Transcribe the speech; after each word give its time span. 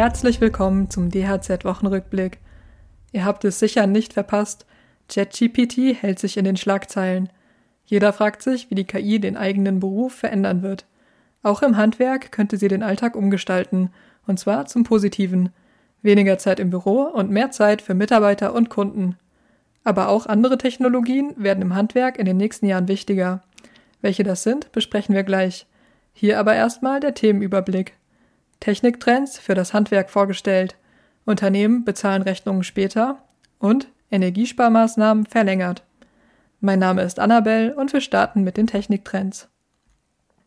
Herzlich 0.00 0.40
willkommen 0.40 0.88
zum 0.88 1.10
DHZ-Wochenrückblick. 1.10 2.38
Ihr 3.12 3.26
habt 3.26 3.44
es 3.44 3.58
sicher 3.58 3.86
nicht 3.86 4.14
verpasst. 4.14 4.64
ChatGPT 5.10 5.94
hält 6.00 6.18
sich 6.18 6.38
in 6.38 6.46
den 6.46 6.56
Schlagzeilen. 6.56 7.28
Jeder 7.84 8.14
fragt 8.14 8.40
sich, 8.40 8.70
wie 8.70 8.74
die 8.74 8.86
KI 8.86 9.20
den 9.20 9.36
eigenen 9.36 9.78
Beruf 9.78 10.14
verändern 10.14 10.62
wird. 10.62 10.86
Auch 11.42 11.60
im 11.60 11.76
Handwerk 11.76 12.32
könnte 12.32 12.56
sie 12.56 12.68
den 12.68 12.82
Alltag 12.82 13.14
umgestalten, 13.14 13.90
und 14.26 14.40
zwar 14.40 14.64
zum 14.64 14.84
Positiven. 14.84 15.50
Weniger 16.00 16.38
Zeit 16.38 16.60
im 16.60 16.70
Büro 16.70 17.02
und 17.02 17.30
mehr 17.30 17.50
Zeit 17.50 17.82
für 17.82 17.92
Mitarbeiter 17.92 18.54
und 18.54 18.70
Kunden. 18.70 19.18
Aber 19.84 20.08
auch 20.08 20.24
andere 20.24 20.56
Technologien 20.56 21.34
werden 21.36 21.60
im 21.60 21.74
Handwerk 21.74 22.18
in 22.18 22.24
den 22.24 22.38
nächsten 22.38 22.64
Jahren 22.64 22.88
wichtiger. 22.88 23.42
Welche 24.00 24.24
das 24.24 24.44
sind, 24.44 24.72
besprechen 24.72 25.14
wir 25.14 25.24
gleich. 25.24 25.66
Hier 26.14 26.38
aber 26.38 26.54
erstmal 26.54 27.00
der 27.00 27.12
Themenüberblick. 27.12 27.99
Techniktrends 28.60 29.38
für 29.38 29.54
das 29.54 29.72
Handwerk 29.72 30.10
vorgestellt. 30.10 30.76
Unternehmen 31.24 31.84
bezahlen 31.84 32.22
Rechnungen 32.22 32.62
später 32.62 33.22
und 33.58 33.88
Energiesparmaßnahmen 34.10 35.24
verlängert. 35.26 35.82
Mein 36.60 36.78
Name 36.78 37.02
ist 37.02 37.18
Annabelle 37.18 37.74
und 37.74 37.92
wir 37.94 38.02
starten 38.02 38.42
mit 38.44 38.58
den 38.58 38.66
Techniktrends. 38.66 39.48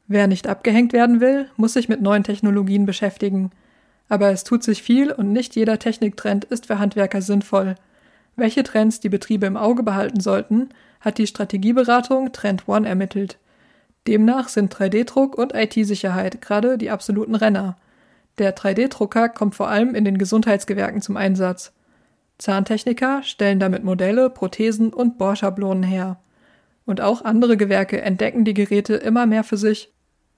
Wer 0.08 0.28
nicht 0.28 0.48
abgehängt 0.48 0.94
werden 0.94 1.22
will, 1.22 1.50
muss 1.58 1.74
sich 1.74 1.90
mit 1.90 2.02
neuen 2.02 2.24
Technologien 2.24 2.86
beschäftigen. 2.86 3.52
Aber 4.10 4.30
es 4.30 4.44
tut 4.44 4.64
sich 4.64 4.84
viel 4.84 5.12
und 5.12 5.32
nicht 5.32 5.56
jeder 5.56 5.80
Techniktrend 5.80 6.46
ist 6.46 6.68
für 6.68 6.78
Handwerker 6.78 7.22
sinnvoll. 7.22 7.76
Welche 8.36 8.64
Trends 8.64 9.00
die 9.00 9.10
Betriebe 9.10 9.48
im 9.48 9.58
Auge 9.58 9.82
behalten 9.82 10.20
sollten, 10.20 10.70
hat 11.00 11.18
die 11.18 11.28
Strategieberatung 11.28 12.32
Trend 12.32 12.68
One 12.68 12.88
ermittelt. 12.88 13.40
Demnach 14.06 14.50
sind 14.50 14.76
3D-Druck 14.76 15.36
und 15.36 15.56
IT-Sicherheit 15.56 16.42
gerade 16.42 16.78
die 16.78 16.92
absoluten 16.92 17.36
Renner. 17.36 17.78
Der 18.38 18.56
3D-Drucker 18.56 19.30
kommt 19.30 19.56
vor 19.56 19.70
allem 19.70 19.94
in 19.94 20.06
den 20.06 20.18
Gesundheitsgewerken 20.18 21.02
zum 21.02 21.18
Einsatz. 21.18 21.74
Zahntechniker 22.40 23.22
stellen 23.24 23.60
damit 23.60 23.84
Modelle, 23.84 24.30
Prothesen 24.30 24.92
und 24.94 25.18
Bohrschablonen 25.18 25.84
her. 25.84 26.20
Und 26.86 27.00
auch 27.00 27.24
andere 27.24 27.58
Gewerke 27.58 28.02
entdecken 28.02 28.44
die 28.44 28.54
Geräte 28.54 28.96
immer 28.96 29.26
mehr 29.26 29.44
für 29.44 29.58
sich. 29.58 29.94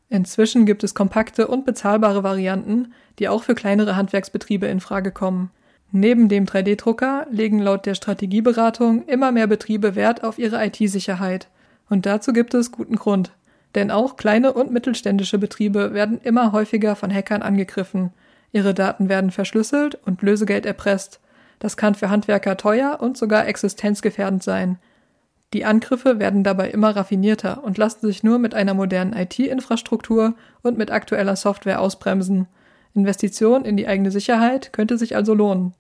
Inzwischen 0.09 0.65
gibt 0.65 0.83
es 0.83 0.93
kompakte 0.93 1.47
und 1.47 1.65
bezahlbare 1.65 2.21
Varianten, 2.23 2.93
die 3.17 3.27
auch 3.27 3.43
für 3.43 3.55
kleinere 3.55 3.95
Handwerksbetriebe 3.95 4.67
in 4.67 4.79
Frage 4.79 5.11
kommen. 5.11 5.49
Neben 5.91 6.29
dem 6.29 6.45
3D-Drucker 6.45 7.25
legen 7.31 7.59
laut 7.59 7.85
der 7.85 7.95
Strategieberatung 7.95 9.05
immer 9.07 9.31
mehr 9.31 9.47
Betriebe 9.47 9.95
Wert 9.95 10.23
auf 10.23 10.37
ihre 10.37 10.63
IT-Sicherheit. 10.63 11.47
Und 11.89 12.05
dazu 12.05 12.33
gibt 12.33 12.53
es 12.53 12.71
guten 12.71 12.97
Grund. 12.97 13.31
Denn 13.75 13.91
auch 13.91 14.15
kleine 14.15 14.53
und 14.53 14.71
mittelständische 14.71 15.37
Betriebe 15.37 15.93
werden 15.93 16.19
immer 16.23 16.53
häufiger 16.53 16.95
von 16.95 17.13
Hackern 17.13 17.41
angegriffen. 17.41 18.11
Ihre 18.53 18.73
Daten 18.73 19.09
werden 19.09 19.31
verschlüsselt 19.31 19.95
und 20.05 20.21
Lösegeld 20.21 20.65
erpresst. 20.65 21.19
Das 21.59 21.75
kann 21.75 21.93
für 21.93 22.09
Handwerker 22.09 22.55
teuer 22.55 22.99
und 23.01 23.17
sogar 23.17 23.47
existenzgefährdend 23.47 24.43
sein. 24.43 24.79
Die 25.53 25.65
Angriffe 25.65 26.19
werden 26.19 26.43
dabei 26.43 26.69
immer 26.69 26.95
raffinierter 26.95 27.63
und 27.63 27.77
lassen 27.77 28.05
sich 28.05 28.23
nur 28.23 28.39
mit 28.39 28.53
einer 28.53 28.73
modernen 28.73 29.13
IT-Infrastruktur 29.13 30.35
und 30.61 30.77
mit 30.77 30.91
aktueller 30.91 31.35
Software 31.35 31.81
ausbremsen. 31.81 32.47
Investition 32.93 33.65
in 33.65 33.77
die 33.77 33.87
eigene 33.87 34.11
Sicherheit 34.11 34.71
könnte 34.73 34.97
sich 34.97 35.15
also 35.15 35.33
lohnen. 35.33 35.73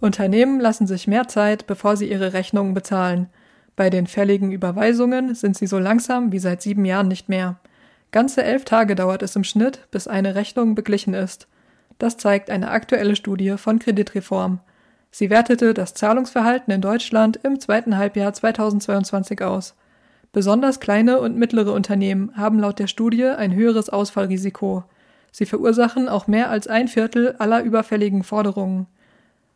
Unternehmen 0.00 0.60
lassen 0.60 0.86
sich 0.86 1.06
mehr 1.06 1.26
Zeit, 1.28 1.66
bevor 1.66 1.96
sie 1.96 2.10
ihre 2.10 2.32
Rechnungen 2.32 2.74
bezahlen. 2.74 3.28
Bei 3.76 3.90
den 3.90 4.06
fälligen 4.06 4.50
Überweisungen 4.50 5.34
sind 5.34 5.56
sie 5.56 5.66
so 5.66 5.78
langsam 5.78 6.32
wie 6.32 6.38
seit 6.38 6.62
sieben 6.62 6.86
Jahren 6.86 7.08
nicht 7.08 7.28
mehr. 7.28 7.56
Ganze 8.10 8.42
elf 8.42 8.64
Tage 8.64 8.94
dauert 8.94 9.22
es 9.22 9.36
im 9.36 9.44
Schnitt, 9.44 9.86
bis 9.90 10.08
eine 10.08 10.34
Rechnung 10.34 10.74
beglichen 10.74 11.12
ist. 11.12 11.46
Das 11.98 12.16
zeigt 12.16 12.50
eine 12.50 12.70
aktuelle 12.70 13.16
Studie 13.16 13.56
von 13.58 13.78
Kreditreform. 13.78 14.60
Sie 15.10 15.30
wertete 15.30 15.74
das 15.74 15.94
Zahlungsverhalten 15.94 16.72
in 16.72 16.80
Deutschland 16.80 17.38
im 17.42 17.60
zweiten 17.60 17.96
Halbjahr 17.96 18.32
2022 18.32 19.42
aus. 19.42 19.74
Besonders 20.32 20.80
kleine 20.80 21.20
und 21.20 21.36
mittlere 21.36 21.72
Unternehmen 21.72 22.32
haben 22.36 22.58
laut 22.58 22.78
der 22.78 22.86
Studie 22.86 23.24
ein 23.24 23.54
höheres 23.54 23.88
Ausfallrisiko. 23.88 24.84
Sie 25.32 25.46
verursachen 25.46 26.08
auch 26.08 26.26
mehr 26.26 26.50
als 26.50 26.66
ein 26.66 26.88
Viertel 26.88 27.34
aller 27.38 27.62
überfälligen 27.62 28.22
Forderungen. 28.22 28.86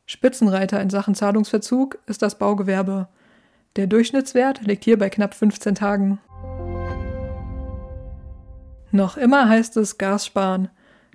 Spitzenreiter 0.06 0.80
in 0.80 0.90
Sachen 0.90 1.14
Zahlungsverzug 1.14 1.98
ist 2.06 2.22
das 2.22 2.36
Baugewerbe. 2.36 3.08
Der 3.76 3.86
Durchschnittswert 3.86 4.62
liegt 4.62 4.84
hier 4.84 4.98
bei 4.98 5.08
knapp 5.10 5.32
15 5.34 5.76
Tagen. 5.76 6.18
Noch 8.90 9.16
immer 9.16 9.48
heißt 9.48 9.76
es 9.76 9.96
Gas 9.96 10.26
sparen. 10.26 10.68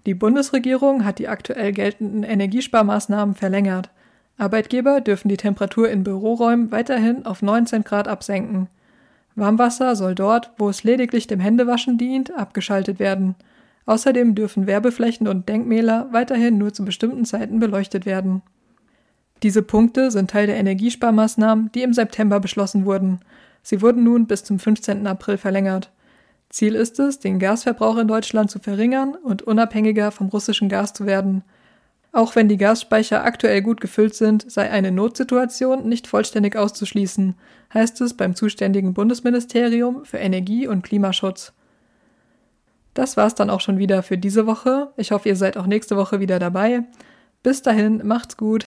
Die 0.05 0.13
Bundesregierung 0.13 1.03
hat 1.03 1.19
die 1.19 1.27
aktuell 1.27 1.73
geltenden 1.73 2.23
Energiesparmaßnahmen 2.23 3.35
verlängert. 3.35 3.89
Arbeitgeber 4.37 5.01
dürfen 5.01 5.27
die 5.27 5.37
Temperatur 5.37 5.89
in 5.89 6.03
Büroräumen 6.03 6.71
weiterhin 6.71 7.25
auf 7.25 7.41
19 7.41 7.83
Grad 7.83 8.07
absenken. 8.07 8.69
Warmwasser 9.35 9.97
soll 9.97 10.15
dort, 10.15 10.51
wo 10.57 10.69
es 10.69 10.83
lediglich 10.83 11.27
dem 11.27 11.41
Händewaschen 11.41 11.97
dient, 11.97 12.33
abgeschaltet 12.37 12.99
werden. 12.99 13.35
Außerdem 13.85 14.33
dürfen 14.33 14.65
Werbeflächen 14.65 15.27
und 15.27 15.49
Denkmäler 15.49 16.07
weiterhin 16.11 16.57
nur 16.57 16.73
zu 16.73 16.85
bestimmten 16.85 17.25
Zeiten 17.25 17.59
beleuchtet 17.59 18.05
werden. 18.05 18.41
Diese 19.45 19.61
Punkte 19.61 20.09
sind 20.09 20.31
Teil 20.31 20.47
der 20.47 20.55
Energiesparmaßnahmen, 20.55 21.71
die 21.75 21.83
im 21.83 21.93
September 21.93 22.39
beschlossen 22.39 22.83
wurden. 22.83 23.19
Sie 23.61 23.79
wurden 23.83 24.03
nun 24.03 24.25
bis 24.25 24.43
zum 24.43 24.57
15. 24.57 25.05
April 25.05 25.37
verlängert. 25.37 25.91
Ziel 26.49 26.73
ist 26.73 26.99
es, 26.99 27.19
den 27.19 27.37
Gasverbrauch 27.37 27.97
in 27.97 28.07
Deutschland 28.07 28.49
zu 28.49 28.57
verringern 28.57 29.13
und 29.13 29.43
unabhängiger 29.43 30.09
vom 30.09 30.29
russischen 30.29 30.67
Gas 30.67 30.93
zu 30.93 31.05
werden. 31.05 31.43
Auch 32.11 32.35
wenn 32.35 32.47
die 32.47 32.57
Gasspeicher 32.57 33.23
aktuell 33.23 33.61
gut 33.61 33.81
gefüllt 33.81 34.15
sind, 34.15 34.51
sei 34.51 34.71
eine 34.71 34.91
Notsituation 34.91 35.87
nicht 35.87 36.07
vollständig 36.07 36.55
auszuschließen, 36.55 37.35
heißt 37.71 38.01
es 38.01 38.15
beim 38.15 38.33
zuständigen 38.33 38.95
Bundesministerium 38.95 40.05
für 40.05 40.17
Energie 40.17 40.65
und 40.65 40.81
Klimaschutz. 40.81 41.53
Das 42.95 43.15
war's 43.15 43.35
dann 43.35 43.51
auch 43.51 43.61
schon 43.61 43.77
wieder 43.77 44.01
für 44.01 44.17
diese 44.17 44.47
Woche. 44.47 44.91
Ich 44.97 45.11
hoffe, 45.11 45.29
ihr 45.29 45.35
seid 45.35 45.55
auch 45.55 45.67
nächste 45.67 45.97
Woche 45.97 46.19
wieder 46.19 46.39
dabei. 46.39 46.81
Bis 47.43 47.61
dahin, 47.61 48.01
macht's 48.07 48.37
gut. 48.37 48.65